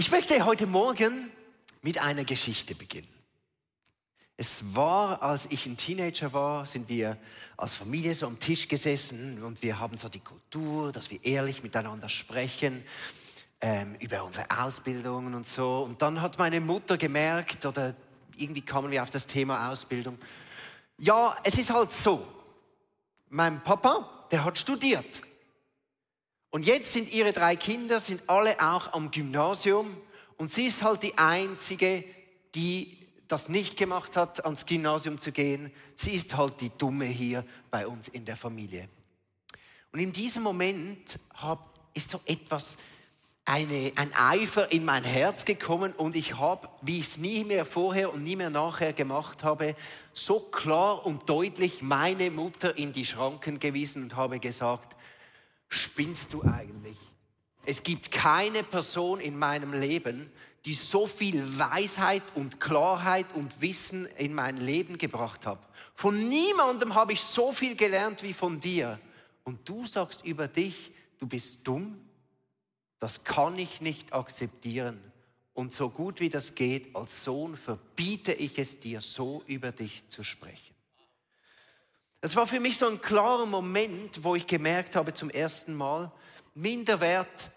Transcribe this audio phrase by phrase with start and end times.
[0.00, 1.30] Ich möchte heute Morgen
[1.82, 3.12] mit einer Geschichte beginnen.
[4.38, 7.18] Es war, als ich ein Teenager war, sind wir
[7.58, 11.62] als Familie so am Tisch gesessen und wir haben so die Kultur, dass wir ehrlich
[11.62, 12.82] miteinander sprechen
[13.60, 15.82] ähm, über unsere Ausbildungen und so.
[15.82, 17.94] Und dann hat meine Mutter gemerkt, oder
[18.38, 20.16] irgendwie kamen wir auf das Thema Ausbildung,
[20.96, 22.26] ja, es ist halt so,
[23.28, 25.20] mein Papa, der hat studiert.
[26.50, 29.96] Und jetzt sind ihre drei Kinder, sind alle auch am Gymnasium
[30.36, 32.04] und sie ist halt die Einzige,
[32.54, 35.72] die das nicht gemacht hat, ans Gymnasium zu gehen.
[35.94, 38.88] Sie ist halt die Dumme hier bei uns in der Familie.
[39.92, 42.78] Und in diesem Moment hab, ist so etwas,
[43.44, 47.64] eine, ein Eifer in mein Herz gekommen und ich habe, wie ich es nie mehr
[47.64, 49.74] vorher und nie mehr nachher gemacht habe,
[50.12, 54.96] so klar und deutlich meine Mutter in die Schranken gewiesen und habe gesagt,
[55.70, 56.98] spinnst du eigentlich?
[57.64, 60.30] Es gibt keine Person in meinem Leben,
[60.64, 65.58] die so viel Weisheit und Klarheit und Wissen in mein Leben gebracht hat.
[65.94, 68.98] Von niemandem habe ich so viel gelernt wie von dir.
[69.44, 71.98] Und du sagst über dich, du bist dumm.
[72.98, 75.00] Das kann ich nicht akzeptieren.
[75.54, 80.02] Und so gut wie das geht, als Sohn verbiete ich es dir, so über dich
[80.08, 80.74] zu sprechen.
[82.20, 86.12] Das war für mich so ein klarer Moment, wo ich gemerkt habe zum ersten Mal,
[86.54, 87.50] Minderwert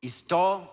[0.00, 0.68] ist da,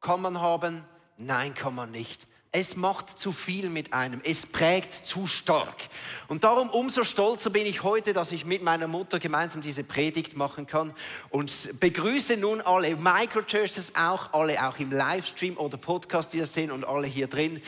[0.00, 0.84] kann man haben,
[1.16, 2.28] nein, kann man nicht.
[2.54, 4.20] Es macht zu viel mit einem.
[4.22, 5.88] Es prägt zu stark.
[6.28, 10.36] Und darum umso stolzer bin ich heute, dass ich mit meiner Mutter gemeinsam diese Predigt
[10.36, 10.94] machen kann.
[11.30, 16.70] Und begrüße nun alle Microchurches auch, alle auch im Livestream oder Podcast, die das sehen
[16.70, 17.62] und alle hier drin.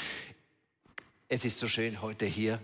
[1.28, 2.60] Es ist so schön, heute hier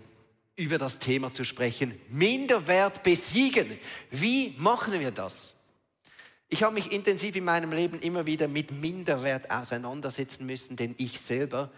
[0.61, 1.99] über das Thema zu sprechen.
[2.09, 3.67] Minderwert besiegen.
[4.11, 5.55] Wie machen wir das?
[6.49, 11.19] Ich habe mich intensiv in meinem Leben immer wieder mit Minderwert auseinandersetzen müssen, denn ich
[11.19, 11.71] selber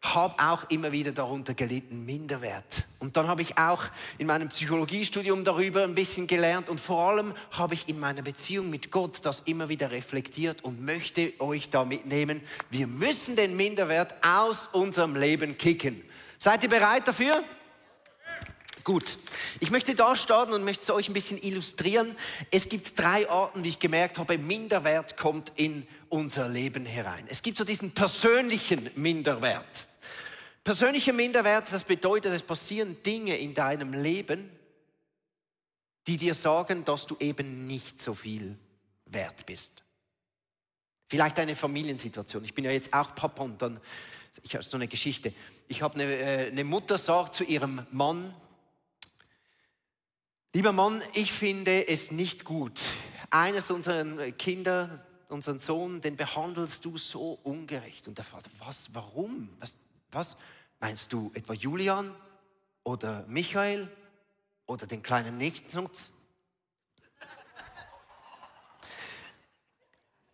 [0.00, 2.86] habe auch immer wieder darunter gelitten, Minderwert.
[2.98, 3.84] Und dann habe ich auch
[4.18, 8.70] in meinem Psychologiestudium darüber ein bisschen gelernt und vor allem habe ich in meiner Beziehung
[8.70, 12.40] mit Gott das immer wieder reflektiert und möchte euch da mitnehmen.
[12.70, 16.02] Wir müssen den Minderwert aus unserem Leben kicken.
[16.38, 17.44] Seid ihr bereit dafür?
[18.84, 19.16] Gut,
[19.60, 22.16] ich möchte da starten und möchte es euch ein bisschen illustrieren.
[22.50, 27.24] Es gibt drei Arten, wie ich gemerkt habe, Minderwert kommt in unser Leben herein.
[27.28, 29.86] Es gibt so diesen persönlichen Minderwert.
[30.64, 34.50] Persönlicher Minderwert, das bedeutet, es passieren Dinge in deinem Leben,
[36.06, 38.58] die dir sagen, dass du eben nicht so viel
[39.06, 39.82] wert bist.
[41.08, 42.44] Vielleicht eine Familiensituation.
[42.44, 43.80] Ich bin ja jetzt auch Papa und dann,
[44.42, 45.32] ich habe so eine Geschichte.
[45.68, 48.34] Ich habe eine, äh, eine Mutter sagt zu ihrem Mann,
[50.54, 52.82] Lieber Mann, ich finde es nicht gut.
[53.30, 58.06] Eines unserer Kinder, unseren Sohn, den behandelst du so ungerecht.
[58.06, 59.48] Und der Vater, was, warum?
[59.60, 59.78] Was,
[60.10, 60.36] was?
[60.78, 62.14] Meinst du etwa Julian
[62.84, 63.90] oder Michael
[64.66, 66.12] oder den kleinen Nichtsnutz?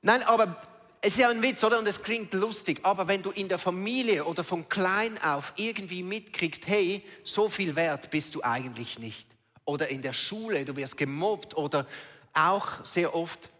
[0.02, 0.60] Nein, aber
[1.00, 1.78] es ist ja ein Witz, oder?
[1.78, 2.80] Und es klingt lustig.
[2.82, 7.76] Aber wenn du in der Familie oder von klein auf irgendwie mitkriegst, hey, so viel
[7.76, 9.38] wert bist du eigentlich nicht
[9.68, 11.86] oder in der Schule, du wirst gemobbt oder
[12.32, 13.50] auch sehr oft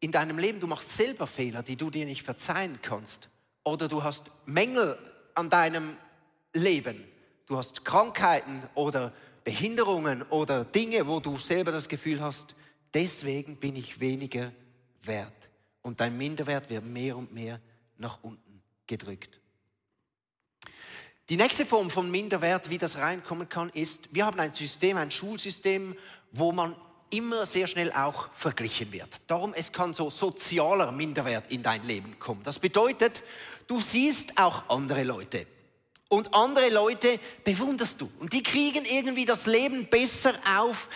[0.00, 3.28] in deinem Leben, du machst selber Fehler, die du dir nicht verzeihen kannst.
[3.64, 4.98] Oder du hast Mängel
[5.34, 5.94] an deinem
[6.54, 7.04] Leben.
[7.44, 9.12] Du hast Krankheiten oder
[9.44, 12.54] Behinderungen oder Dinge, wo du selber das Gefühl hast,
[12.94, 14.52] deswegen bin ich weniger
[15.02, 15.32] wert.
[15.82, 17.60] Und dein Minderwert wird mehr und mehr
[17.98, 19.38] nach unten gedrückt.
[21.28, 25.10] Die nächste Form von Minderwert, wie das reinkommen kann, ist, wir haben ein System, ein
[25.10, 25.94] Schulsystem,
[26.32, 26.74] wo man
[27.10, 29.08] immer sehr schnell auch verglichen wird.
[29.26, 32.42] Darum, es kann so sozialer Minderwert in dein Leben kommen.
[32.44, 33.22] Das bedeutet,
[33.66, 35.46] du siehst auch andere Leute.
[36.08, 38.10] Und andere Leute bewunderst du.
[38.20, 40.88] Und die kriegen irgendwie das Leben besser auf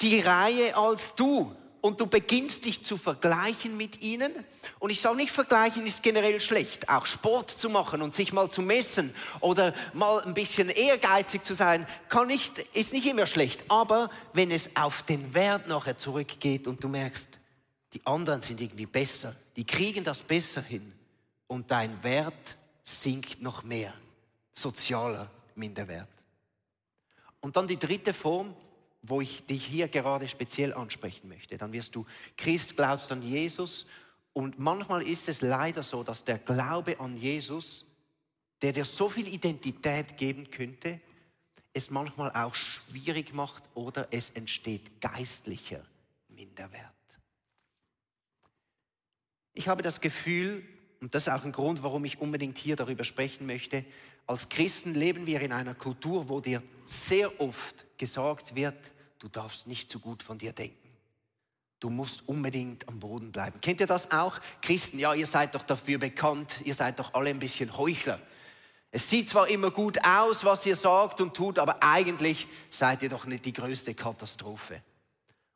[0.00, 4.32] die Reihe als du und du beginnst dich zu vergleichen mit ihnen.
[4.78, 6.88] Und ich sage nicht, vergleichen ist generell schlecht.
[6.88, 11.54] Auch Sport zu machen und sich mal zu messen oder mal ein bisschen ehrgeizig zu
[11.54, 13.64] sein, kann nicht, ist nicht immer schlecht.
[13.68, 17.28] Aber wenn es auf den Wert nachher zurückgeht und du merkst,
[17.92, 20.92] die anderen sind irgendwie besser, die kriegen das besser hin
[21.46, 23.92] und dein Wert sinkt noch mehr.
[24.52, 26.08] Sozialer Minderwert.
[27.40, 28.54] Und dann die dritte Form,
[29.02, 31.56] wo ich dich hier gerade speziell ansprechen möchte.
[31.56, 32.04] Dann wirst du
[32.36, 33.86] Christ, glaubst an Jesus
[34.32, 37.86] und manchmal ist es leider so, dass der Glaube an Jesus,
[38.62, 41.00] der dir so viel Identität geben könnte,
[41.72, 45.84] es manchmal auch schwierig macht oder es entsteht geistlicher
[46.28, 46.84] Minderwert.
[49.52, 50.64] Ich habe das Gefühl,
[51.00, 53.84] und das ist auch ein Grund, warum ich unbedingt hier darüber sprechen möchte,
[54.30, 58.76] als Christen leben wir in einer Kultur, wo dir sehr oft gesagt wird,
[59.18, 60.88] du darfst nicht zu gut von dir denken.
[61.80, 63.60] Du musst unbedingt am Boden bleiben.
[63.60, 64.38] Kennt ihr das auch?
[64.62, 68.20] Christen, ja, ihr seid doch dafür bekannt, ihr seid doch alle ein bisschen Heuchler.
[68.92, 73.08] Es sieht zwar immer gut aus, was ihr sagt und tut, aber eigentlich seid ihr
[73.08, 74.80] doch nicht die größte Katastrophe.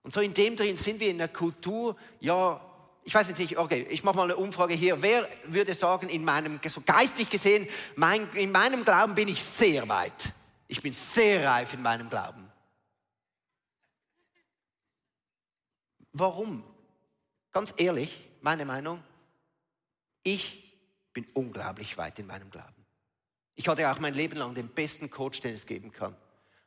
[0.03, 2.61] Und so in dem drin sind wir in der Kultur, ja,
[3.05, 5.01] ich weiß jetzt nicht, okay, ich mache mal eine Umfrage hier.
[5.03, 9.87] Wer würde sagen, in meinem, so geistlich gesehen, mein, in meinem Glauben bin ich sehr
[9.89, 10.33] weit.
[10.67, 12.51] Ich bin sehr reif in meinem Glauben.
[16.13, 16.65] Warum?
[17.53, 19.03] Ganz ehrlich, meine Meinung,
[20.23, 20.63] ich
[21.13, 22.87] bin unglaublich weit in meinem Glauben.
[23.55, 26.17] Ich hatte auch mein Leben lang den besten Coach, den es geben kann.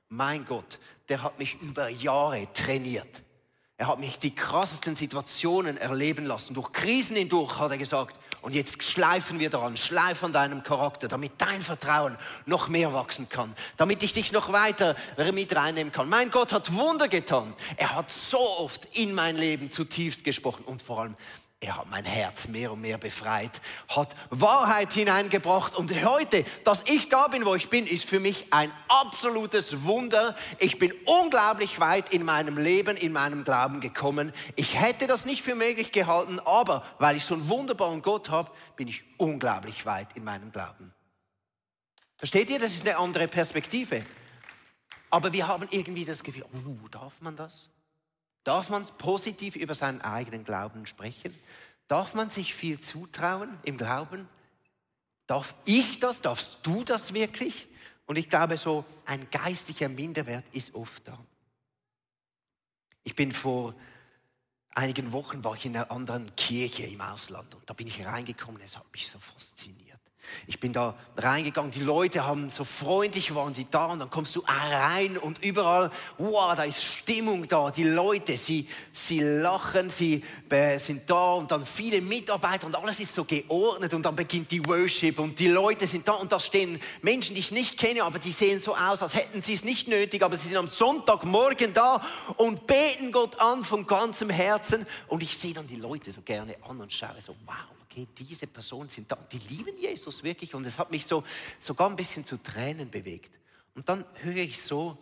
[0.09, 0.79] Mein Gott,
[1.09, 3.23] der hat mich über Jahre trainiert.
[3.79, 6.55] Er hat mich die krassesten Situationen erleben lassen.
[6.55, 11.07] Durch Krisen hindurch hat er gesagt, und jetzt schleifen wir daran, schleif an deinem Charakter,
[11.07, 14.95] damit dein Vertrauen noch mehr wachsen kann, damit ich dich noch weiter
[15.33, 16.09] mit reinnehmen kann.
[16.09, 17.53] Mein Gott hat Wunder getan.
[17.77, 21.15] Er hat so oft in mein Leben zutiefst gesprochen und vor allem
[21.59, 27.09] er hat mein Herz mehr und mehr befreit, hat Wahrheit hineingebracht und heute, dass ich
[27.09, 30.35] da bin, wo ich bin, ist für mich ein absolutes Wunder.
[30.59, 34.33] Ich bin unglaublich weit in meinem Leben, in meinem Glauben gekommen.
[34.55, 38.51] Ich hätte das nicht für möglich gehalten, aber weil ich so einen wunderbaren Gott habe,
[38.75, 40.93] bin ich unglaublich weit in meinem Glauben.
[42.17, 42.59] Versteht ihr?
[42.59, 44.05] Das ist eine andere Perspektive.
[45.09, 47.71] Aber wir haben irgendwie das Gefühl, oh, darf man das?
[48.47, 51.37] Darf man positiv über seinen eigenen Glauben sprechen?
[51.87, 54.27] Darf man sich viel zutrauen im Glauben?
[55.25, 56.21] Darf ich das?
[56.21, 57.67] Darfst du das wirklich?
[58.05, 61.17] Und ich glaube, so ein geistlicher Minderwert ist oft da.
[63.03, 63.75] Ich bin vor
[64.71, 68.61] einigen Wochen war ich in einer anderen Kirche im Ausland und da bin ich reingekommen.
[68.61, 69.99] Es hat mich so fasziniert.
[70.45, 74.35] Ich bin da reingegangen, die Leute haben so freundlich waren die da und dann kommst
[74.35, 77.71] du rein und überall, wow, da ist Stimmung da.
[77.71, 80.23] Die Leute, sie, sie lachen, sie
[80.77, 84.65] sind da und dann viele Mitarbeiter und alles ist so geordnet und dann beginnt die
[84.65, 88.19] Worship und die Leute sind da und da stehen Menschen, die ich nicht kenne, aber
[88.19, 91.73] die sehen so aus, als hätten sie es nicht nötig, aber sie sind am Sonntagmorgen
[91.73, 92.01] da
[92.37, 96.55] und beten Gott an von ganzem Herzen und ich sehe dann die Leute so gerne
[96.67, 100.65] an und schaue so, wow okay, diese Personen sind da, die lieben Jesus wirklich und
[100.65, 101.23] es hat mich so
[101.59, 103.31] sogar ein bisschen zu Tränen bewegt.
[103.73, 104.97] Und dann höre ich so,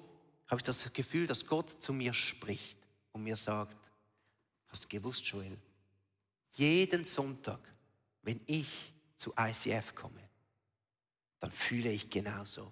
[0.47, 2.77] habe ich das Gefühl, dass Gott zu mir spricht
[3.11, 3.75] und mir sagt,
[4.67, 5.57] hast du gewusst, Joel,
[6.53, 7.59] jeden Sonntag,
[8.21, 10.21] wenn ich zu ICF komme,
[11.39, 12.71] dann fühle ich genauso.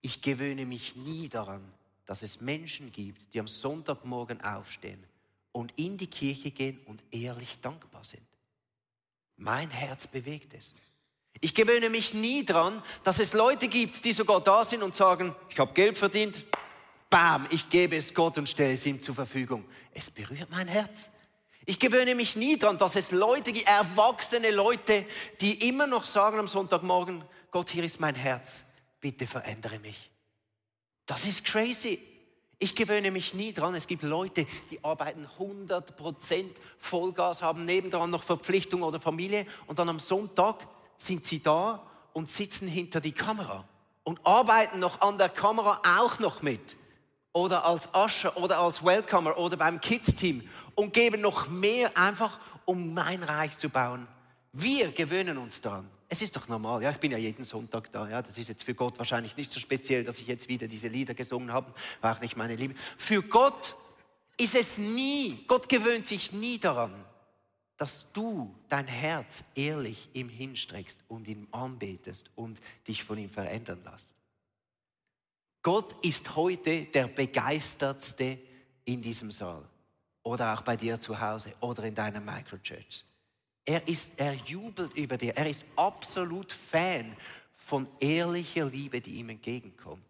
[0.00, 1.72] Ich gewöhne mich nie daran,
[2.06, 5.04] dass es Menschen gibt, die am Sonntagmorgen aufstehen
[5.52, 8.29] und in die Kirche gehen und ehrlich dankbar sind.
[9.40, 10.76] Mein Herz bewegt es.
[11.40, 15.34] Ich gewöhne mich nie dran, dass es Leute gibt, die sogar da sind und sagen,
[15.48, 16.44] ich habe Geld verdient,
[17.08, 19.64] bam, ich gebe es Gott und stelle es ihm zur Verfügung.
[19.94, 21.10] Es berührt mein Herz.
[21.64, 25.06] Ich gewöhne mich nie dran, dass es Leute, erwachsene Leute,
[25.40, 28.64] die immer noch sagen am Sonntagmorgen, Gott, hier ist mein Herz,
[29.00, 30.10] bitte verändere mich.
[31.06, 31.98] Das ist crazy.
[32.62, 33.74] Ich gewöhne mich nie dran.
[33.74, 36.44] Es gibt Leute, die arbeiten 100%
[36.78, 40.68] Vollgas, haben nebendran noch Verpflichtung oder Familie und dann am Sonntag
[40.98, 43.64] sind sie da und sitzen hinter die Kamera
[44.04, 46.76] und arbeiten noch an der Kamera auch noch mit.
[47.32, 52.92] Oder als Usher oder als Welcomer oder beim Kids-Team und geben noch mehr einfach, um
[52.92, 54.06] mein Reich zu bauen.
[54.52, 55.88] Wir gewöhnen uns daran.
[56.12, 58.64] Es ist doch normal, ja, ich bin ja jeden Sonntag da, ja, das ist jetzt
[58.64, 62.16] für Gott wahrscheinlich nicht so speziell, dass ich jetzt wieder diese Lieder gesungen habe, war
[62.16, 62.74] auch nicht meine Liebe.
[62.98, 63.76] Für Gott
[64.36, 66.92] ist es nie, Gott gewöhnt sich nie daran,
[67.76, 73.80] dass du dein Herz ehrlich ihm hinstreckst und ihm anbetest und dich von ihm verändern
[73.84, 74.14] lässt.
[75.62, 78.38] Gott ist heute der begeistertste
[78.84, 79.62] in diesem Saal
[80.24, 83.04] oder auch bei dir zu Hause oder in deiner Microchurch.
[83.64, 85.36] Er, ist, er jubelt über dir.
[85.36, 87.16] Er ist absolut Fan
[87.66, 90.04] von ehrlicher Liebe, die ihm entgegenkommt.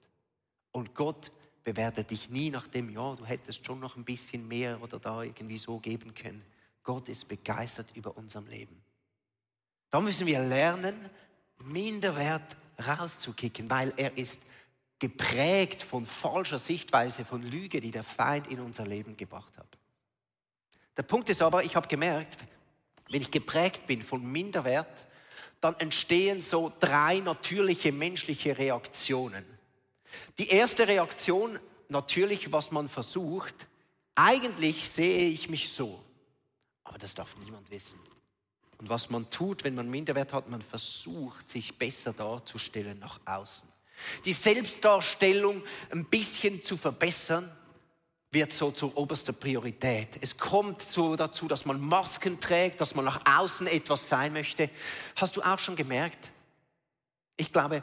[0.73, 1.31] Und Gott
[1.65, 5.23] bewertet dich nie nach dem, ja, du hättest schon noch ein bisschen mehr oder da
[5.23, 6.43] irgendwie so geben können.
[6.83, 8.81] Gott ist begeistert über unserem Leben.
[9.91, 11.11] Da müssen wir lernen,
[11.59, 14.43] Minderwert rauszukicken, weil er ist
[14.99, 19.79] geprägt von falscher Sichtweise, von Lüge, die der Feind in unser Leben gebracht hat.
[20.97, 22.39] Der Punkt ist aber, ich habe gemerkt,
[23.11, 25.07] wenn ich geprägt bin von Minderwert,
[25.61, 29.45] dann entstehen so drei natürliche menschliche Reaktionen.
[30.39, 33.55] Die erste Reaktion, natürlich, was man versucht,
[34.15, 36.03] eigentlich sehe ich mich so,
[36.85, 38.01] aber das darf niemand wissen.
[38.79, 43.69] Und was man tut, wenn man Minderwert hat, man versucht, sich besser darzustellen nach außen.
[44.25, 47.51] Die Selbstdarstellung ein bisschen zu verbessern,
[48.33, 50.09] wird so zur oberster Priorität.
[50.21, 54.71] Es kommt so dazu, dass man Masken trägt, dass man nach außen etwas sein möchte.
[55.17, 56.31] Hast du auch schon gemerkt?
[57.37, 57.83] Ich glaube,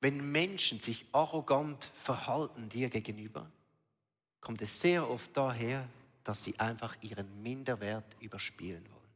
[0.00, 3.50] wenn Menschen sich arrogant verhalten dir gegenüber,
[4.40, 5.86] kommt es sehr oft daher,
[6.24, 9.14] dass sie einfach ihren Minderwert überspielen wollen.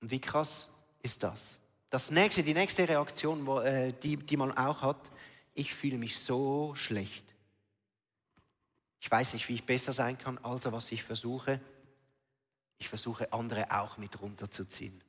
[0.00, 0.68] Und wie krass
[1.02, 1.58] ist das?
[1.90, 5.10] Das nächste, die nächste Reaktion, äh, die, die man auch hat,
[5.54, 7.24] ich fühle mich so schlecht.
[9.00, 11.60] Ich weiß nicht, wie ich besser sein kann, also was ich versuche.
[12.78, 15.02] Ich versuche andere auch mit runterzuziehen.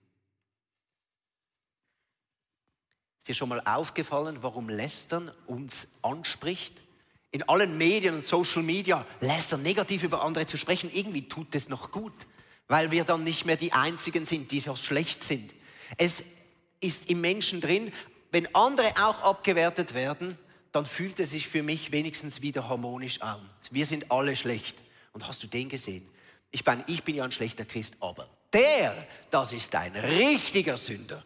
[3.19, 6.79] Ist dir schon mal aufgefallen, warum Lästern uns anspricht?
[7.31, 11.67] In allen Medien und Social Media lästern negativ über andere zu sprechen, irgendwie tut es
[11.67, 12.13] noch gut,
[12.67, 15.55] weil wir dann nicht mehr die Einzigen sind, die so schlecht sind.
[15.97, 16.23] Es
[16.79, 17.91] ist im Menschen drin,
[18.35, 20.37] wenn andere auch abgewertet werden,
[20.73, 23.39] dann fühlt es sich für mich wenigstens wieder harmonisch an.
[23.71, 24.75] Wir sind alle schlecht.
[25.13, 26.05] Und hast du den gesehen?
[26.51, 31.23] Ich meine, ich bin ja ein schlechter Christ, aber der, das ist ein richtiger Sünder.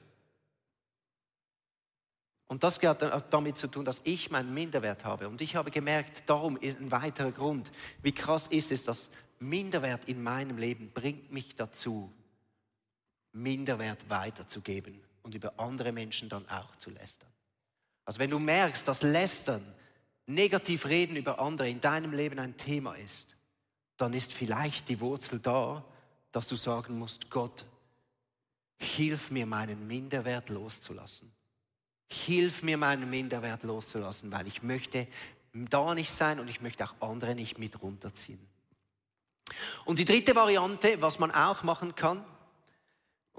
[2.47, 5.29] Und das hat damit zu tun, dass ich meinen Minderwert habe.
[5.29, 7.71] Und ich habe gemerkt, darum ist ein weiterer Grund,
[8.03, 12.13] wie krass ist es, dass Minderwert in meinem Leben bringt mich dazu,
[13.31, 17.29] Minderwert weiterzugeben und über andere Menschen dann auch zu lästern.
[18.05, 19.63] Also wenn du merkst, dass Lästern,
[20.25, 23.35] negativ reden über andere in deinem Leben ein Thema ist,
[23.97, 25.83] dann ist vielleicht die Wurzel da,
[26.31, 27.65] dass du sagen musst, Gott,
[28.77, 31.31] hilf mir meinen Minderwert loszulassen.
[32.11, 35.07] Hilf mir, meinen Minderwert loszulassen, weil ich möchte
[35.53, 38.39] da nicht sein und ich möchte auch andere nicht mit runterziehen.
[39.85, 42.23] Und die dritte Variante, was man auch machen kann,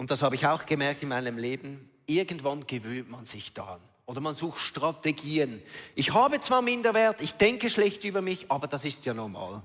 [0.00, 3.82] und das habe ich auch gemerkt in meinem Leben, irgendwann gewöhnt man sich daran.
[4.06, 5.62] Oder man sucht Strategien.
[5.94, 9.62] Ich habe zwar Minderwert, ich denke schlecht über mich, aber das ist ja normal.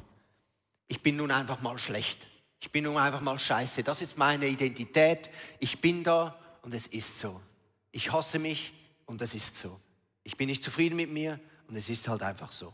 [0.90, 2.28] Ich bin nun einfach mal schlecht.
[2.60, 3.82] Ich bin nun einfach mal scheiße.
[3.82, 5.30] Das ist meine Identität.
[5.62, 7.40] Ich bin da und es ist so.
[7.94, 8.74] Ich hasse mich,
[9.06, 9.80] und das ist so.
[10.26, 11.40] Ich bin nicht zufrieden mit mir
[11.70, 12.74] und es ist halt einfach so.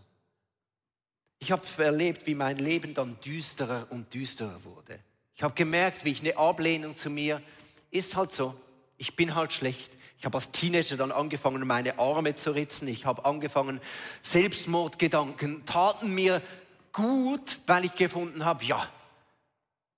[1.37, 4.99] Ich habe erlebt, wie mein Leben dann düsterer und düsterer wurde.
[5.41, 7.41] Ich habe gemerkt, wie ich eine Ablehnung zu mir,
[7.89, 8.53] ist halt so,
[8.99, 9.91] ich bin halt schlecht.
[10.19, 12.87] Ich habe als Teenager dann angefangen, meine Arme zu ritzen.
[12.87, 13.81] Ich habe angefangen,
[14.21, 16.43] Selbstmordgedanken taten mir
[16.91, 18.87] gut, weil ich gefunden habe, ja,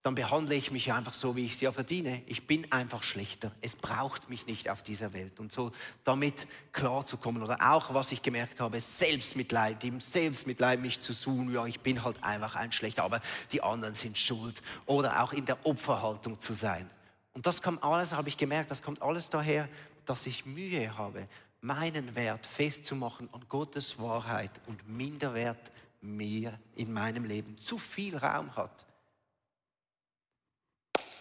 [0.03, 2.22] dann behandle ich mich einfach so, wie ich es ja verdiene.
[2.25, 3.53] Ich bin einfach schlechter.
[3.62, 5.39] Es braucht mich nicht auf dieser Welt.
[5.39, 5.72] Und so
[6.03, 7.41] damit klarzukommen.
[7.41, 11.53] Oder auch, was ich gemerkt habe, Selbstmitleid, im Selbstmitleid mich zu suchen.
[11.53, 13.22] Ja, ich bin halt einfach ein Schlechter, aber
[13.53, 14.62] die anderen sind schuld.
[14.86, 16.89] Oder auch in der Opferhaltung zu sein.
[17.31, 19.69] Und das kommt alles, habe ich gemerkt, das kommt alles daher,
[20.05, 21.29] dass ich Mühe habe,
[21.62, 28.53] meinen Wert festzumachen an Gottes Wahrheit und Minderwert mehr in meinem Leben zu viel Raum
[28.57, 28.86] hat.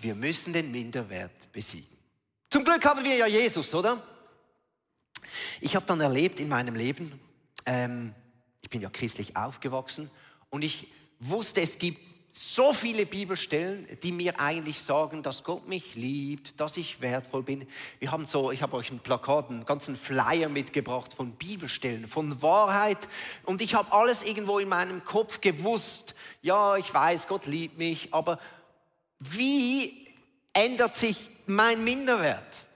[0.02, 1.86] Wir müssen den Minderwert besiegen.
[2.50, 4.02] Zum Glück haben wir ja Jesus, oder?
[5.60, 7.20] Ich habe dann erlebt in meinem Leben,
[7.66, 8.12] ähm,
[8.60, 10.10] ich bin ja christlich aufgewachsen
[10.50, 10.88] und ich
[11.20, 12.00] wusste, es gibt
[12.32, 17.64] so viele Bibelstellen, die mir eigentlich sagen, dass Gott mich liebt, dass ich wertvoll bin.
[18.00, 22.42] Wir haben so, ich habe euch ein Plakat, einen ganzen Flyer mitgebracht von Bibelstellen, von
[22.42, 22.98] Wahrheit.
[23.44, 26.16] Und ich habe alles irgendwo in meinem Kopf gewusst.
[26.40, 28.40] Ja, ich weiß, Gott liebt mich, aber
[29.30, 30.08] wie
[30.52, 32.66] ändert sich mein Minderwert?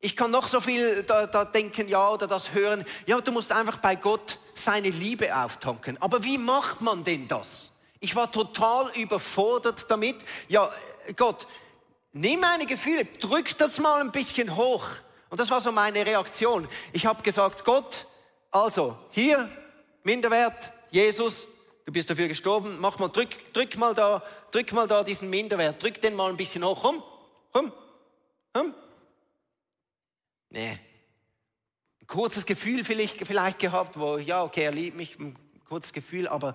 [0.00, 2.84] Ich kann noch so viel da, da, denken, ja, oder das hören.
[3.06, 5.96] Ja, du musst einfach bei Gott seine Liebe auftanken.
[6.00, 7.70] Aber wie macht man denn das?
[8.00, 10.16] Ich war total überfordert damit.
[10.48, 10.72] Ja,
[11.16, 11.46] Gott,
[12.12, 14.84] nimm meine Gefühle, drück das mal ein bisschen hoch.
[15.30, 16.68] Und das war so meine Reaktion.
[16.92, 18.06] Ich habe gesagt, Gott,
[18.50, 19.48] also hier,
[20.02, 21.46] Minderwert, Jesus,
[21.84, 25.82] du bist dafür gestorben, mach mal, drück, drück mal da, drück mal da diesen Minderwert,
[25.82, 27.02] drück den mal ein bisschen hoch, rum,
[27.54, 27.72] rum,
[28.56, 28.74] rum.
[30.50, 30.78] Nee.
[32.00, 35.36] Ein kurzes Gefühl vielleicht, vielleicht gehabt, wo, ja, okay, er liebt mich, ein
[35.68, 36.54] kurzes Gefühl, aber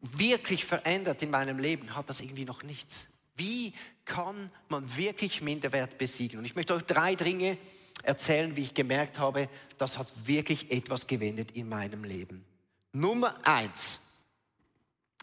[0.00, 3.08] wirklich verändert in meinem Leben hat das irgendwie noch nichts.
[3.36, 3.72] Wie
[4.04, 6.38] kann man wirklich Minderwert besiegen?
[6.38, 7.56] Und ich möchte euch drei Dinge
[8.02, 12.44] erzählen, wie ich gemerkt habe, das hat wirklich etwas gewendet in meinem Leben.
[12.92, 14.00] Nummer eins.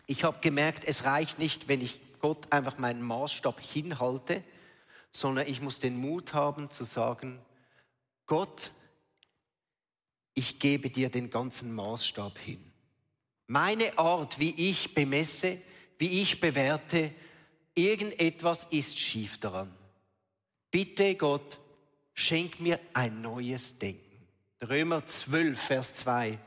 [0.09, 4.43] Ich habe gemerkt, es reicht nicht, wenn ich Gott einfach meinen Maßstab hinhalte,
[5.11, 7.39] sondern ich muss den Mut haben zu sagen,
[8.25, 8.71] Gott,
[10.33, 12.71] ich gebe dir den ganzen Maßstab hin.
[13.45, 15.61] Meine Art, wie ich bemesse,
[15.99, 17.13] wie ich bewerte,
[17.75, 19.71] irgendetwas ist schief daran.
[20.71, 21.59] Bitte Gott,
[22.15, 24.27] schenk mir ein neues Denken.
[24.67, 26.39] Römer 12, Vers 2.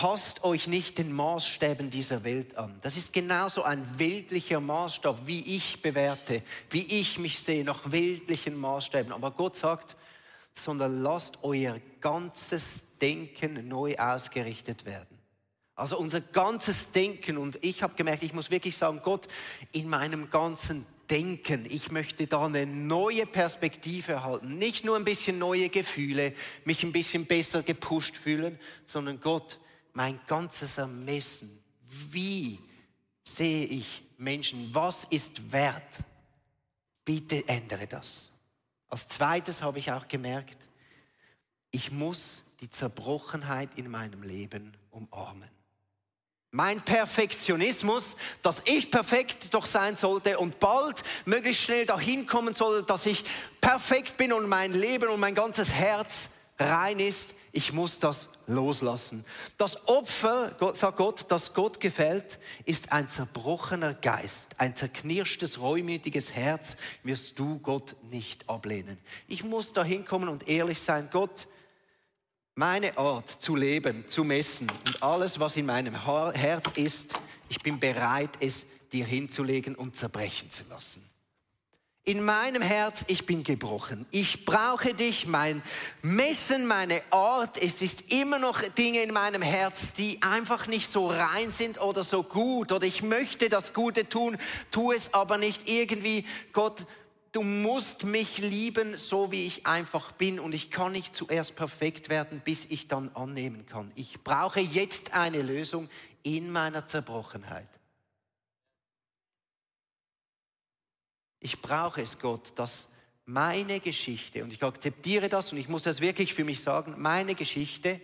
[0.00, 2.74] Passt euch nicht den Maßstäben dieser Welt an.
[2.80, 8.56] Das ist genauso ein weltlicher Maßstab, wie ich bewerte, wie ich mich sehe, nach weltlichen
[8.56, 9.12] Maßstäben.
[9.12, 9.96] Aber Gott sagt,
[10.54, 15.18] sondern lasst euer ganzes Denken neu ausgerichtet werden.
[15.74, 17.36] Also unser ganzes Denken.
[17.36, 19.28] Und ich habe gemerkt, ich muss wirklich sagen, Gott,
[19.70, 24.56] in meinem ganzen Denken, ich möchte da eine neue Perspektive erhalten.
[24.56, 26.32] Nicht nur ein bisschen neue Gefühle,
[26.64, 29.58] mich ein bisschen besser gepusht fühlen, sondern Gott,
[29.92, 31.62] mein ganzes Ermessen.
[32.10, 32.58] Wie
[33.22, 34.74] sehe ich Menschen?
[34.74, 35.98] Was ist wert?
[37.04, 38.30] Bitte ändere das.
[38.88, 40.56] Als zweites habe ich auch gemerkt,
[41.70, 45.48] ich muss die Zerbrochenheit in meinem Leben umarmen.
[46.52, 52.82] Mein Perfektionismus, dass ich perfekt doch sein sollte und bald möglichst schnell dahin kommen soll,
[52.82, 53.24] dass ich
[53.60, 59.24] perfekt bin und mein Leben und mein ganzes Herz rein ist, ich muss das loslassen.
[59.56, 66.76] Das Opfer, sagt Gott, das Gott gefällt, ist ein zerbrochener Geist, ein zerknirschtes, reumütiges Herz,
[67.02, 68.98] wirst du Gott nicht ablehnen.
[69.26, 71.48] Ich muss dahin kommen und ehrlich sein, Gott,
[72.54, 75.94] meine Art zu leben, zu messen und alles, was in meinem
[76.34, 77.14] Herz ist,
[77.48, 81.09] ich bin bereit, es dir hinzulegen und zerbrechen zu lassen.
[82.04, 84.06] In meinem Herz, ich bin gebrochen.
[84.10, 85.62] Ich brauche dich, mein
[86.00, 87.62] Messen, meine Art.
[87.62, 92.02] Es ist immer noch Dinge in meinem Herz, die einfach nicht so rein sind oder
[92.02, 92.72] so gut.
[92.72, 94.38] Oder ich möchte das Gute tun,
[94.70, 96.24] tu es aber nicht irgendwie.
[96.54, 96.86] Gott,
[97.32, 102.08] du musst mich lieben, so wie ich einfach bin und ich kann nicht zuerst perfekt
[102.08, 103.92] werden, bis ich dann annehmen kann.
[103.94, 105.90] Ich brauche jetzt eine Lösung
[106.22, 107.68] in meiner Zerbrochenheit.
[111.40, 112.88] Ich brauche es, Gott, dass
[113.24, 117.34] meine Geschichte, und ich akzeptiere das und ich muss das wirklich für mich sagen, meine
[117.34, 118.00] Geschichte,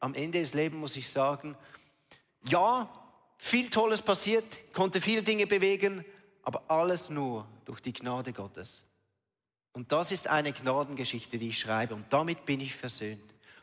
[0.00, 1.56] am Ende des Lebens muss ich sagen,
[2.48, 2.88] ja,
[3.36, 6.04] viel Tolles passiert, konnte viele Dinge bewegen,
[6.42, 8.84] aber alles nur durch die Gnade Gottes.
[9.72, 11.94] Und das ist eine Gnadengeschichte, die ich schreibe.
[11.94, 13.22] Und damit bin ich versöhnt.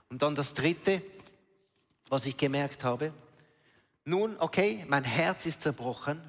[0.10, 1.02] Und dann das Dritte,
[2.08, 3.12] was ich gemerkt habe.
[4.06, 6.22] Nun, okay, mein Herz ist zerbrochen,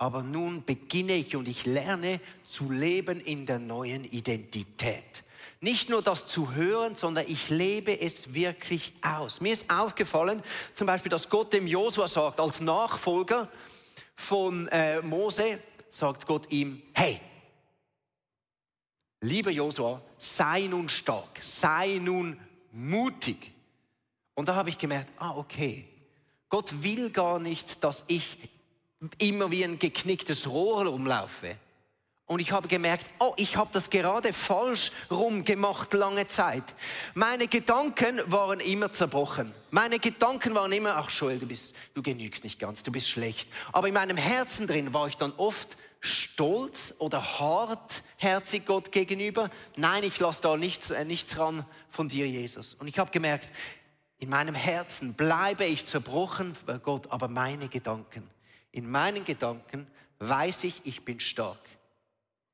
[0.00, 5.22] aber nun beginne ich und ich lerne zu leben in der neuen Identität.
[5.60, 9.42] Nicht nur das zu hören, sondern ich lebe es wirklich aus.
[9.42, 10.42] Mir ist aufgefallen,
[10.74, 13.46] zum Beispiel, dass Gott dem Josua sagt, als Nachfolger
[14.16, 15.58] von äh, Mose,
[15.90, 17.20] sagt Gott ihm, hey,
[19.20, 22.40] lieber Josua, sei nun stark, sei nun
[22.72, 23.52] mutig.
[24.32, 25.86] Und da habe ich gemerkt, ah, okay,
[26.48, 28.38] Gott will gar nicht, dass ich
[29.18, 31.56] immer wie ein geknicktes Rohr rumlaufe.
[32.26, 36.62] Und ich habe gemerkt, oh, ich habe das gerade falsch rum gemacht lange Zeit.
[37.14, 39.52] Meine Gedanken waren immer zerbrochen.
[39.72, 43.48] Meine Gedanken waren immer, ach Joel, du bist, du genügst nicht ganz, du bist schlecht.
[43.72, 49.50] Aber in meinem Herzen drin war ich dann oft stolz oder hartherzig Gott gegenüber.
[49.74, 52.74] Nein, ich lasse da nichts, äh, nichts ran von dir, Jesus.
[52.74, 53.48] Und ich habe gemerkt,
[54.18, 58.30] in meinem Herzen bleibe ich zerbrochen, Gott, aber meine Gedanken,
[58.72, 59.86] in meinen Gedanken
[60.18, 61.60] weiß ich, ich bin stark.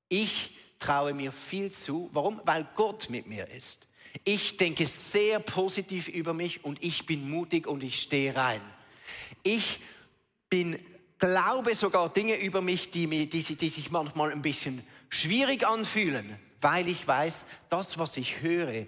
[0.09, 2.11] Ich traue mir viel zu.
[2.13, 2.41] Warum?
[2.45, 3.87] Weil Gott mit mir ist.
[4.25, 8.63] Ich denke sehr positiv über mich und ich bin mutig und ich stehe rein.
[9.43, 9.81] Ich
[10.49, 10.79] bin,
[11.19, 16.39] glaube sogar Dinge über mich, die, mir, die, die sich manchmal ein bisschen schwierig anfühlen,
[16.61, 18.87] weil ich weiß, das, was ich höre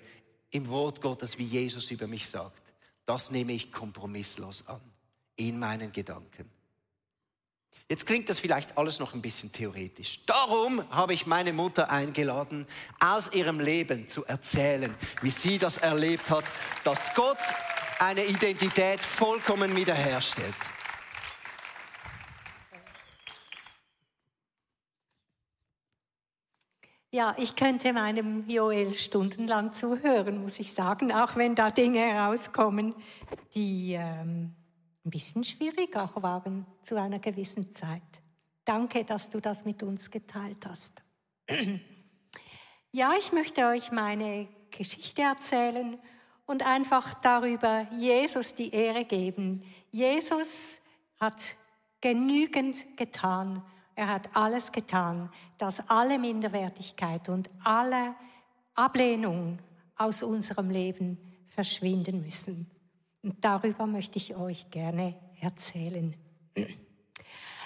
[0.50, 2.62] im Wort Gottes, wie Jesus über mich sagt,
[3.06, 4.80] das nehme ich kompromisslos an
[5.36, 6.50] in meinen Gedanken.
[7.90, 10.20] Jetzt klingt das vielleicht alles noch ein bisschen theoretisch.
[10.26, 12.66] Darum habe ich meine Mutter eingeladen,
[13.00, 16.44] aus ihrem Leben zu erzählen, wie sie das erlebt hat,
[16.84, 17.38] dass Gott
[17.98, 20.54] eine Identität vollkommen wiederherstellt.
[27.10, 32.94] Ja, ich könnte meinem Joel stundenlang zuhören, muss ich sagen, auch wenn da Dinge herauskommen,
[33.54, 34.54] die ähm,
[35.08, 38.02] ein bisschen schwierig auch waren zu einer gewissen Zeit.
[38.66, 41.02] Danke, dass du das mit uns geteilt hast.
[42.90, 45.98] Ja, ich möchte euch meine Geschichte erzählen
[46.46, 49.62] und einfach darüber Jesus die Ehre geben.
[49.90, 50.80] Jesus
[51.20, 51.56] hat
[52.00, 53.62] genügend getan.
[53.94, 58.14] Er hat alles getan, dass alle Minderwertigkeit und alle
[58.74, 59.58] Ablehnung
[59.96, 61.18] aus unserem Leben
[61.48, 62.70] verschwinden müssen.
[63.22, 66.14] Und darüber möchte ich euch gerne erzählen.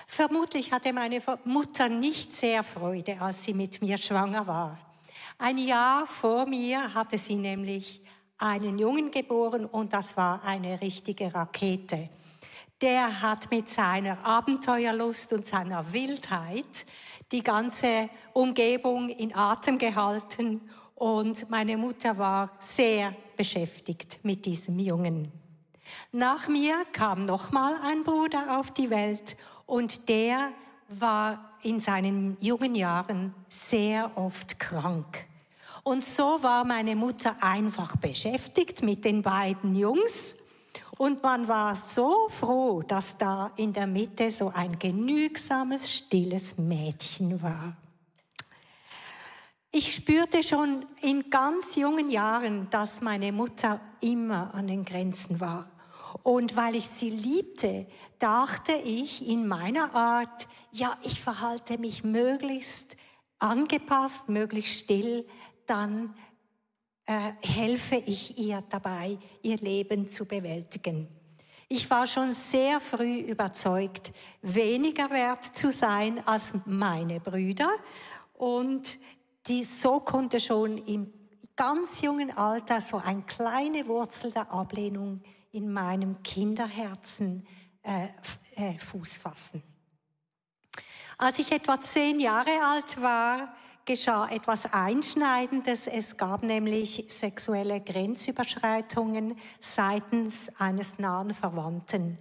[0.07, 4.79] Vermutlich hatte meine Mutter nicht sehr Freude, als sie mit mir schwanger war.
[5.39, 8.03] Ein Jahr vor mir hatte sie nämlich
[8.39, 12.11] einen Jungen geboren und das war eine richtige Rakete.
[12.81, 16.87] Der hat mit seiner Abenteuerlust und seiner Wildheit
[17.31, 20.61] die ganze Umgebung in Atem gehalten
[20.95, 25.42] und meine Mutter war sehr beschäftigt mit diesem Jungen.
[26.13, 30.53] Nach mir kam nochmal ein Bruder auf die Welt und der
[30.89, 35.27] war in seinen jungen Jahren sehr oft krank.
[35.85, 40.37] Und so war meine Mutter einfach beschäftigt mit den beiden Jungs.
[40.97, 47.43] Und man war so froh, dass da in der Mitte so ein genügsames, stilles Mädchen
[47.43, 47.77] war.
[49.73, 55.72] Ich spürte schon in ganz jungen Jahren, dass meine Mutter immer an den Grenzen war.
[56.23, 57.87] Und weil ich sie liebte,
[58.19, 62.97] dachte ich in meiner Art, ja, ich verhalte mich möglichst
[63.39, 65.27] angepasst, möglichst still,
[65.67, 66.15] dann
[67.07, 71.09] äh, helfe ich ihr dabei, ihr Leben zu bewältigen.
[71.69, 77.71] Ich war schon sehr früh überzeugt, weniger wert zu sein als meine Brüder
[78.35, 78.99] und
[79.47, 81.13] die, so konnte schon im
[81.57, 87.47] ganz jungen Alter so eine kleine Wurzel der Ablehnung in meinem Kinderherzen
[87.83, 88.09] äh,
[88.57, 89.63] äh, Fuß fassen.
[91.19, 95.87] Als ich etwa zehn Jahre alt war, geschah etwas Einschneidendes.
[95.87, 102.19] Es gab nämlich sexuelle Grenzüberschreitungen seitens eines nahen Verwandten.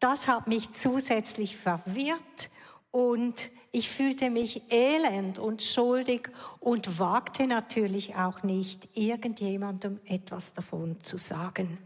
[0.00, 2.50] Das hat mich zusätzlich verwirrt
[2.90, 11.02] und ich fühlte mich elend und schuldig und wagte natürlich auch nicht, irgendjemandem etwas davon
[11.02, 11.78] zu sagen.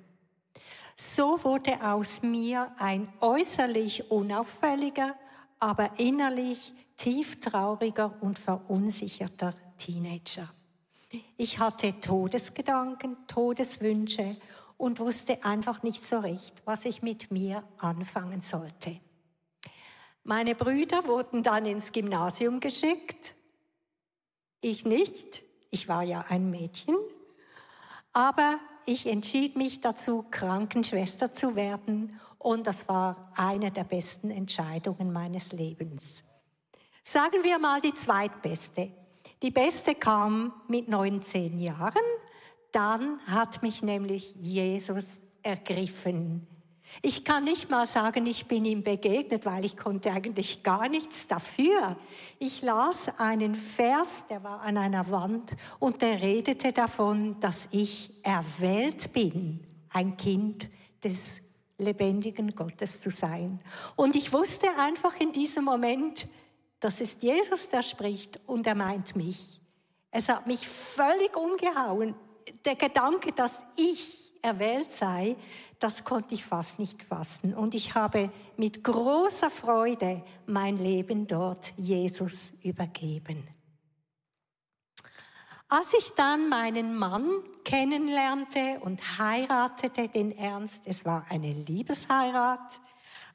[0.99, 5.15] So wurde aus mir ein äußerlich unauffälliger,
[5.59, 10.49] aber innerlich tief trauriger und verunsicherter Teenager.
[11.37, 14.37] Ich hatte Todesgedanken, Todeswünsche
[14.79, 19.01] und wusste einfach nicht so recht, was ich mit mir anfangen sollte.
[20.25, 23.35] Meine Brüder wurden dann ins Gymnasium geschickt.
[24.61, 25.43] Ich nicht.
[25.71, 26.97] Ich war ja ein Mädchen.
[28.13, 35.12] Aber ich entschied mich dazu, Krankenschwester zu werden und das war eine der besten Entscheidungen
[35.12, 36.22] meines Lebens.
[37.03, 38.90] Sagen wir mal die zweitbeste.
[39.42, 42.03] Die beste kam mit 19 Jahren.
[42.72, 46.46] Dann hat mich nämlich Jesus ergriffen.
[47.03, 51.27] Ich kann nicht mal sagen, ich bin ihm begegnet, weil ich konnte eigentlich gar nichts
[51.27, 51.96] dafür.
[52.38, 58.11] Ich las einen Vers, der war an einer Wand und der redete davon, dass ich
[58.22, 60.68] erwählt bin, ein Kind
[61.03, 61.42] des
[61.79, 63.61] lebendigen Gottes zu sein.
[63.96, 66.27] Und ich wusste einfach in diesem Moment,
[66.81, 69.61] das ist Jesus, der spricht und er meint mich.
[70.11, 72.14] Es hat mich völlig umgehauen.
[72.64, 75.37] Der Gedanke, dass ich erwählt sei,
[75.81, 77.53] das konnte ich fast nicht fassen.
[77.53, 83.47] Und ich habe mit großer Freude mein Leben dort Jesus übergeben.
[85.69, 87.29] Als ich dann meinen Mann
[87.65, 92.81] kennenlernte und heiratete, den Ernst, es war eine Liebesheirat,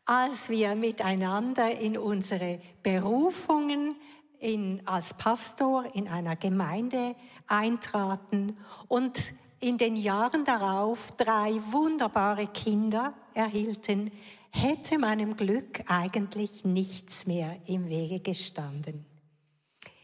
[0.05, 3.95] als wir miteinander in unsere Berufungen
[4.39, 7.15] in, als Pastor in einer Gemeinde
[7.47, 14.11] eintraten und in den Jahren darauf drei wunderbare Kinder erhielten,
[14.49, 19.05] hätte meinem Glück eigentlich nichts mehr im Wege gestanden.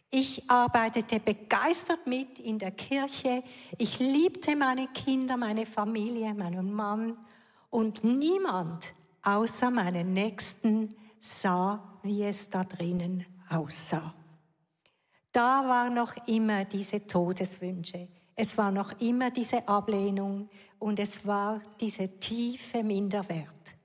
[0.09, 3.43] Ich arbeitete begeistert mit in der Kirche.
[3.77, 7.17] Ich liebte meine Kinder, meine Familie, meinen Mann.
[7.69, 14.13] Und niemand außer meinen Nächsten sah, wie es da drinnen aussah.
[15.33, 18.07] Da war noch immer diese Todeswünsche.
[18.39, 20.47] Es war noch immer diese Ablehnung
[20.77, 23.75] und es war diese tiefe Minderwert.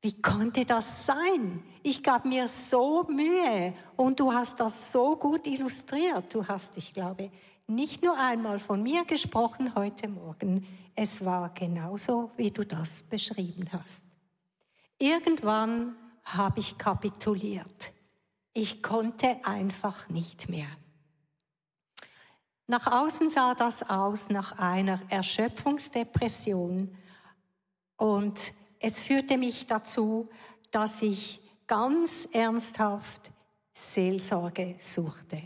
[0.00, 1.64] Wie konnte das sein?
[1.82, 6.32] Ich gab mir so Mühe und du hast das so gut illustriert.
[6.32, 7.32] Du hast, ich glaube,
[7.66, 10.64] nicht nur einmal von mir gesprochen heute Morgen.
[10.94, 14.04] Es war genauso, wie du das beschrieben hast.
[15.00, 17.90] Irgendwann habe ich kapituliert.
[18.54, 20.68] Ich konnte einfach nicht mehr.
[22.70, 26.94] Nach außen sah das aus nach einer Erschöpfungsdepression
[27.96, 30.28] und es führte mich dazu,
[30.70, 33.32] dass ich ganz ernsthaft
[33.72, 35.42] Seelsorge suchte.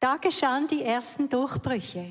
[0.00, 2.10] Da geschahen die ersten Durchbrüche.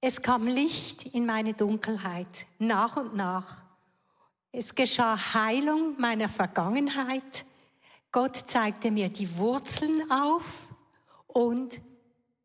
[0.00, 3.62] Es kam Licht in meine Dunkelheit, nach und nach.
[4.50, 7.44] Es geschah Heilung meiner Vergangenheit.
[8.10, 10.66] Gott zeigte mir die Wurzeln auf
[11.28, 11.80] und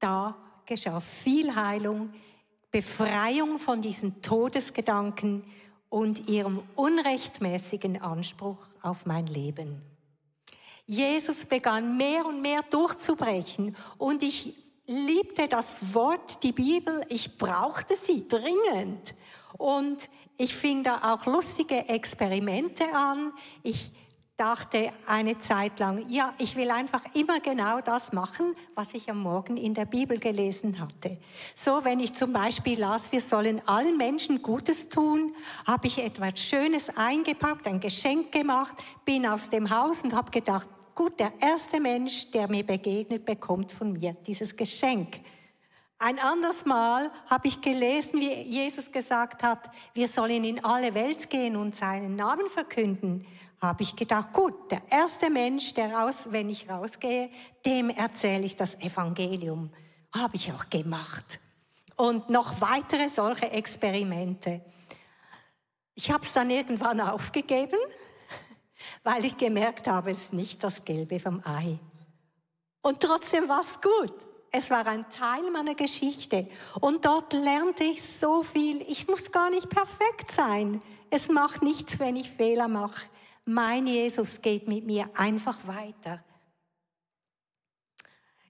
[0.06, 0.36] da
[0.68, 2.14] geschah viel Heilung,
[2.72, 5.44] Befreiung von diesen Todesgedanken
[5.90, 9.82] und ihrem unrechtmäßigen Anspruch auf mein Leben.
[10.86, 14.54] Jesus begann mehr und mehr durchzubrechen und ich
[14.86, 19.16] liebte das Wort, die Bibel, ich brauchte sie dringend.
[19.58, 23.32] Und ich fing da auch lustige Experimente an.
[23.64, 23.92] Ich
[24.38, 29.20] dachte eine Zeit lang, ja, ich will einfach immer genau das machen, was ich am
[29.20, 31.18] Morgen in der Bibel gelesen hatte.
[31.54, 35.34] So, wenn ich zum Beispiel las, wir sollen allen Menschen Gutes tun,
[35.66, 40.68] habe ich etwas Schönes eingepackt, ein Geschenk gemacht, bin aus dem Haus und habe gedacht,
[40.96, 45.20] gut, der erste Mensch, der mir begegnet, bekommt von mir dieses Geschenk.
[45.98, 51.30] Ein anderes Mal habe ich gelesen, wie Jesus gesagt hat, wir sollen in alle Welt
[51.30, 53.26] gehen und seinen Namen verkünden.
[53.66, 57.32] Habe ich gedacht, gut, der erste Mensch, der raus, wenn ich rausgehe,
[57.66, 59.72] dem erzähle ich das Evangelium.
[60.14, 61.40] Habe ich auch gemacht.
[61.96, 64.62] Und noch weitere solche Experimente.
[65.96, 67.80] Ich habe es dann irgendwann aufgegeben,
[69.04, 71.80] weil ich gemerkt habe, es ist nicht das Gelbe vom Ei.
[72.84, 74.14] Und trotzdem war es gut.
[74.52, 76.48] Es war ein Teil meiner Geschichte.
[76.82, 78.84] Und dort lernte ich so viel.
[78.84, 80.84] Ich muss gar nicht perfekt sein.
[81.10, 83.08] Es macht nichts, wenn ich Fehler mache.
[83.46, 86.24] Mein Jesus geht mit mir einfach weiter.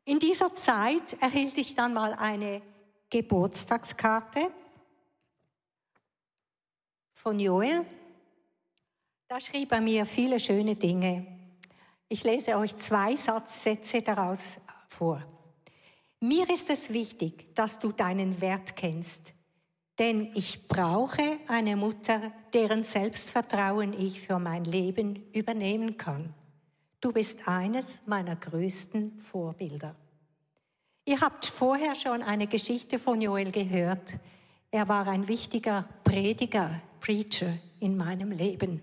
[0.05, 2.61] In dieser Zeit erhielt ich dann mal eine
[3.09, 4.51] Geburtstagskarte
[7.13, 7.85] von Joel.
[9.27, 11.25] Da schrieb er mir viele schöne Dinge.
[12.07, 15.21] Ich lese euch zwei Satzsätze daraus vor.
[16.19, 19.33] Mir ist es wichtig, dass du deinen Wert kennst,
[19.99, 26.33] denn ich brauche eine Mutter, deren Selbstvertrauen ich für mein Leben übernehmen kann.
[27.01, 29.95] Du bist eines meiner größten Vorbilder.
[31.05, 34.17] Ihr habt vorher schon eine Geschichte von Joel gehört.
[34.71, 38.81] Er war ein wichtiger Prediger, Preacher in meinem Leben.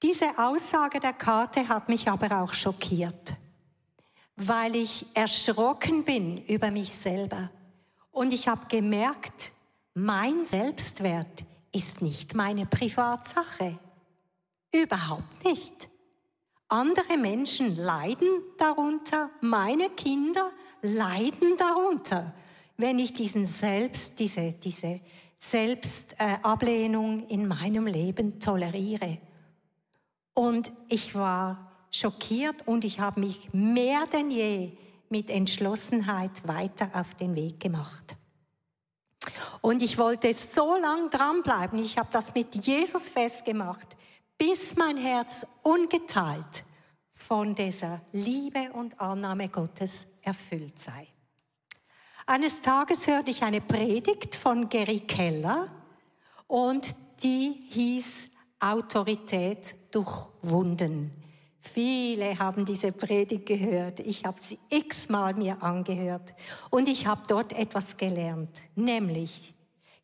[0.00, 3.36] Diese Aussage der Karte hat mich aber auch schockiert
[4.38, 7.50] weil ich erschrocken bin über mich selber.
[8.12, 9.50] Und ich habe gemerkt,
[9.94, 13.78] mein Selbstwert ist nicht meine Privatsache.
[14.72, 15.88] Überhaupt nicht.
[16.68, 18.28] Andere Menschen leiden
[18.58, 20.50] darunter, meine Kinder
[20.82, 22.34] leiden darunter,
[22.76, 25.00] wenn ich diesen Selbst, diese, diese
[25.38, 29.18] Selbstablehnung in meinem Leben toleriere.
[30.34, 34.72] Und ich war schockiert und ich habe mich mehr denn je
[35.08, 38.16] mit Entschlossenheit weiter auf den Weg gemacht.
[39.60, 41.78] Und ich wollte so lang dranbleiben.
[41.78, 43.96] Ich habe das mit Jesus festgemacht,
[44.36, 46.64] bis mein Herz ungeteilt
[47.12, 51.08] von dieser Liebe und Annahme Gottes erfüllt sei.
[52.26, 55.68] Eines Tages hörte ich eine Predigt von Gary Keller
[56.46, 58.28] und die hieß
[58.60, 61.17] Autorität durch Wunden.
[61.60, 64.00] Viele haben diese Predigt gehört.
[64.00, 66.34] Ich habe sie x-mal mir angehört.
[66.70, 68.62] Und ich habe dort etwas gelernt.
[68.76, 69.54] Nämlich,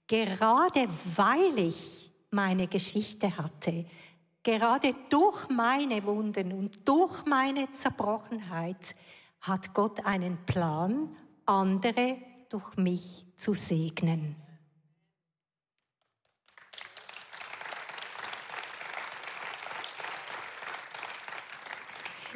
[0.06, 0.86] gerade
[1.16, 3.86] weil ich meine Geschichte hatte,
[4.42, 8.96] gerade durch meine Wunden und durch meine Zerbrochenheit,
[9.40, 11.14] hat Gott einen Plan,
[11.46, 12.16] andere
[12.48, 14.36] durch mich zu segnen.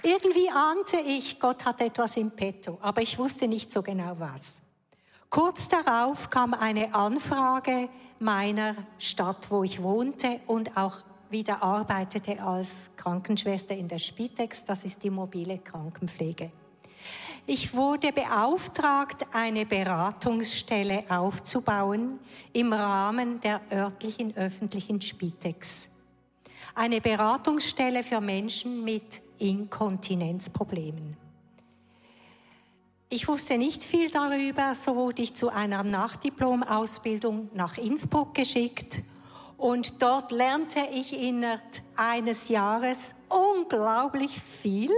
[0.09, 4.59] Irgendwie ahnte ich, Gott hat etwas im Petto, aber ich wusste nicht so genau was.
[5.29, 10.97] Kurz darauf kam eine Anfrage meiner Stadt, wo ich wohnte und auch
[11.29, 16.53] wieder arbeitete als Krankenschwester in der Spitex, das ist die mobile Krankenpflege.
[17.47, 22.19] Ich wurde beauftragt, eine Beratungsstelle aufzubauen
[22.55, 25.87] im Rahmen der örtlichen öffentlichen Spitex.
[26.75, 31.17] Eine Beratungsstelle für Menschen mit Inkontinenzproblemen.
[33.11, 39.03] Ich wusste nicht viel darüber, so wurde ich zu einer Nachdiplomausbildung nach Innsbruck geschickt
[39.57, 41.63] und dort lernte ich innerhalb
[41.97, 44.91] eines Jahres unglaublich viel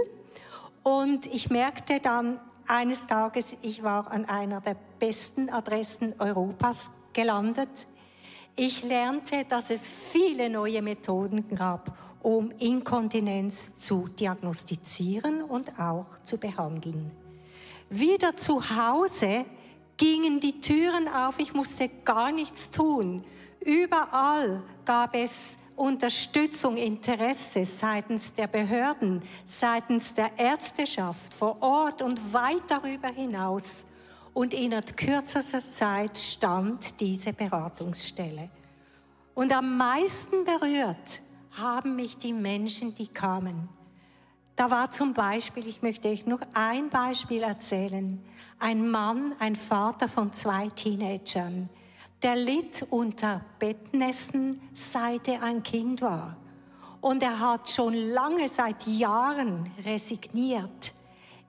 [0.83, 7.87] und ich merkte dann eines Tages, ich war an einer der besten Adressen Europas gelandet.
[8.55, 16.37] Ich lernte, dass es viele neue Methoden gab, um Inkontinenz zu diagnostizieren und auch zu
[16.37, 17.11] behandeln.
[17.89, 19.45] Wieder zu Hause
[19.97, 23.23] gingen die Türen auf, ich musste gar nichts tun.
[23.59, 32.63] Überall gab es Unterstützung, Interesse seitens der Behörden, seitens der Ärzteschaft vor Ort und weit
[32.67, 33.85] darüber hinaus.
[34.33, 38.49] Und innerhalb kürzester Zeit stand diese Beratungsstelle.
[39.33, 41.21] Und am meisten berührt
[41.51, 43.69] haben mich die Menschen, die kamen.
[44.55, 48.21] Da war zum Beispiel, ich möchte euch nur ein Beispiel erzählen,
[48.59, 51.69] ein Mann, ein Vater von zwei Teenagern,
[52.21, 56.37] der litt unter Bettnässen, seit er ein Kind war.
[56.99, 60.93] Und er hat schon lange, seit Jahren resigniert.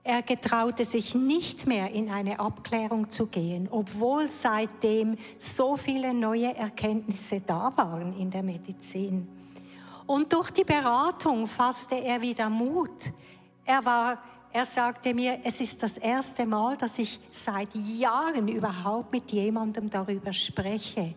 [0.03, 6.55] Er getraute sich nicht mehr in eine Abklärung zu gehen, obwohl seitdem so viele neue
[6.55, 9.27] Erkenntnisse da waren in der Medizin.
[10.05, 13.11] Und durch die Beratung fasste er wieder Mut.
[13.65, 14.17] Er war
[14.55, 19.89] er sagte mir, es ist das erste Mal, dass ich seit Jahren überhaupt mit jemandem
[19.89, 21.15] darüber spreche.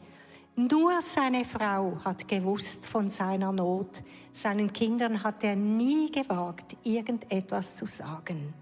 [0.55, 4.03] Nur seine Frau hat gewusst von seiner Not.
[4.33, 8.55] Seinen Kindern hat er nie gewagt, irgendetwas zu sagen.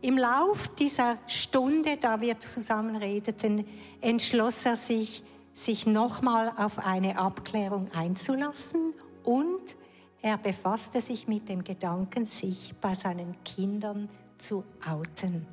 [0.00, 3.64] Im Lauf dieser Stunde, da wir zusammen redeten,
[4.00, 5.22] entschloss er sich,
[5.54, 9.76] sich nochmal auf eine Abklärung einzulassen und
[10.20, 14.08] er befasste sich mit dem Gedanken, sich bei seinen Kindern
[14.38, 15.46] zu outen.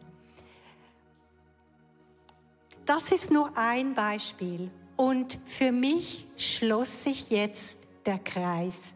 [2.86, 8.94] Das ist nur ein Beispiel und für mich schloss sich jetzt der Kreis.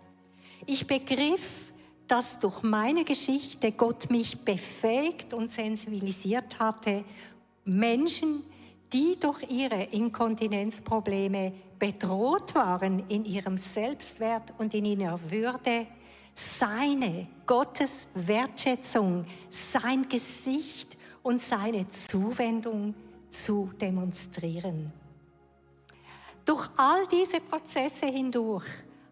[0.66, 1.72] Ich begriff,
[2.08, 7.04] dass durch meine Geschichte Gott mich befähigt und sensibilisiert hatte,
[7.66, 8.44] Menschen,
[8.92, 11.54] die durch ihre Inkontinenzprobleme
[11.84, 15.86] bedroht waren in ihrem Selbstwert und in ihrer Würde,
[16.34, 22.96] seine, Gottes Wertschätzung, sein Gesicht und seine Zuwendung
[23.30, 24.94] zu demonstrieren.
[26.46, 28.66] Durch all diese Prozesse hindurch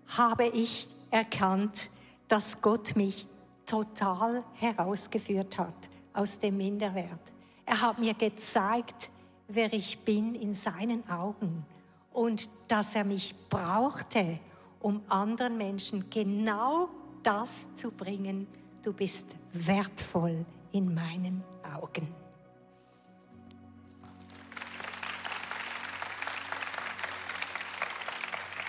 [0.07, 1.89] habe ich erkannt,
[2.29, 3.27] dass Gott mich
[3.65, 7.33] total herausgeführt hat aus dem Minderwert.
[7.65, 9.09] Er hat mir gezeigt,
[9.49, 11.65] wer ich bin in seinen Augen
[12.11, 14.39] und dass er mich brauchte,
[14.79, 16.89] um anderen Menschen genau
[17.23, 18.47] das zu bringen.
[18.81, 21.43] Du bist wertvoll in meinen
[21.77, 22.13] Augen.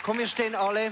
[0.03, 0.91] Komm, wir stehen alle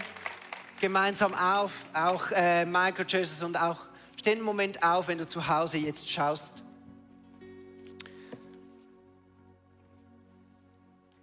[0.81, 3.79] gemeinsam auf, auch äh, Michael Jesus und auch
[4.17, 6.63] stehen einen Moment auf, wenn du zu Hause jetzt schaust.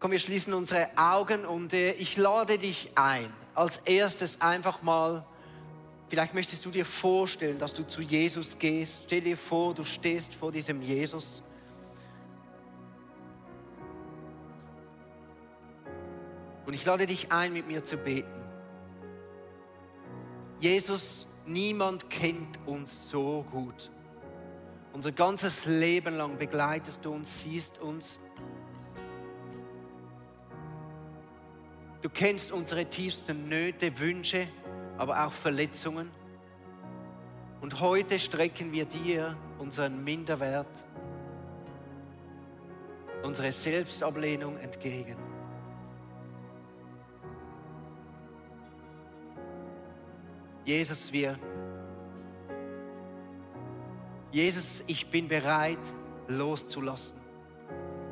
[0.08, 5.26] Komm, wir schließen unsere Augen und äh, ich lade dich ein, als erstes einfach mal,
[6.08, 9.02] vielleicht möchtest du dir vorstellen, dass du zu Jesus gehst.
[9.06, 11.44] Stell dir vor, du stehst vor diesem Jesus.
[16.66, 18.46] Und ich lade dich ein, mit mir zu beten.
[20.62, 23.92] Jesus, niemand kennt uns so gut.
[24.94, 28.22] Unser ganzes Leben lang begleitest du uns, siehst uns
[32.08, 34.48] Du kennst unsere tiefsten Nöte, Wünsche,
[34.98, 36.10] aber auch Verletzungen.
[37.60, 40.86] Und heute strecken wir dir unseren Minderwert,
[43.24, 45.18] unsere Selbstablehnung entgegen.
[50.64, 51.38] Jesus, wir,
[54.32, 55.78] Jesus, ich bin bereit,
[56.30, 57.20] loszulassen.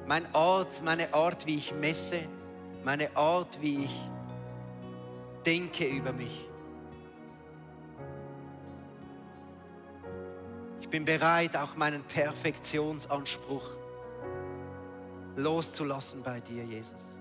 [0.05, 2.19] Mein Ort, meine Art, wie ich messe,
[2.85, 4.01] meine Art, wie ich
[5.43, 6.47] denke über mich.
[10.79, 13.71] Ich bin bereit, auch meinen Perfektionsanspruch
[15.35, 17.19] loszulassen bei dir, Jesus.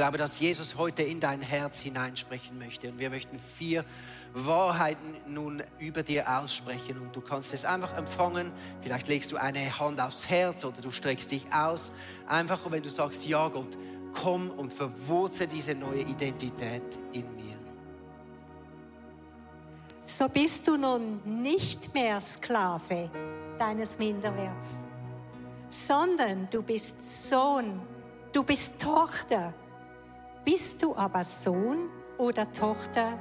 [0.00, 2.88] Glaube, dass Jesus heute in dein Herz hineinsprechen möchte.
[2.88, 3.84] Und wir möchten vier
[4.32, 6.96] Wahrheiten nun über dir aussprechen.
[6.96, 8.50] Und du kannst es einfach empfangen.
[8.80, 11.92] Vielleicht legst du eine Hand aufs Herz oder du streckst dich aus.
[12.26, 13.76] Einfach, wenn du sagst, ja Gott,
[14.14, 17.58] komm und verwurzel diese neue Identität in mir.
[20.06, 23.10] So bist du nun nicht mehr Sklave
[23.58, 24.76] deines Minderwerts,
[25.68, 27.82] sondern du bist Sohn,
[28.32, 29.52] du bist Tochter
[30.44, 31.88] bist du aber Sohn
[32.18, 33.18] oder Tochter,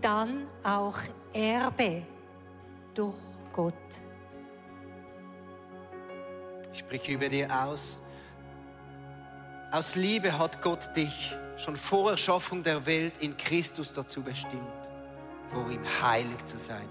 [0.00, 0.98] dann auch
[1.32, 2.02] Erbe
[2.94, 3.14] durch
[3.52, 3.74] Gott.
[6.72, 8.00] Ich spreche über dir aus.
[9.72, 14.62] Aus Liebe hat Gott dich schon vor Erschaffung der Welt in Christus dazu bestimmt.
[15.50, 16.88] vor ihm heilig zu sein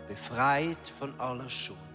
[0.00, 1.85] und befreit von aller Schuld.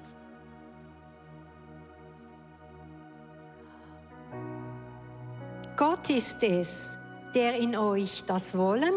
[6.11, 6.97] Ist es,
[7.33, 8.93] der in euch das Wollen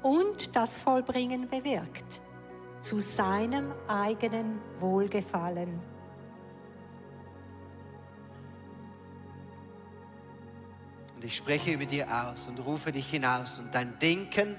[0.00, 2.20] und das Vollbringen bewirkt,
[2.80, 5.80] zu seinem eigenen Wohlgefallen.
[11.16, 14.56] Und ich spreche über dir aus und rufe dich hinaus und dein Denken,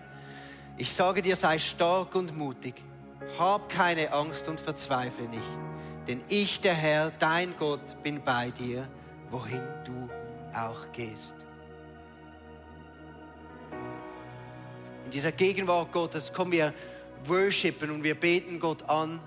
[0.77, 2.83] ich sage dir, sei stark und mutig.
[3.39, 5.43] Hab keine Angst und verzweifle nicht.
[6.07, 8.89] Denn ich, der Herr, dein Gott, bin bei dir,
[9.29, 10.09] wohin du
[10.53, 11.35] auch gehst.
[15.13, 16.73] Dieser Gegenwart Gottes kommen wir
[17.25, 19.19] worshipen und wir beten Gott an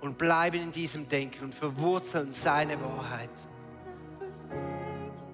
[0.00, 3.30] und bleiben in diesem Denken und verwurzeln seine Wahrheit.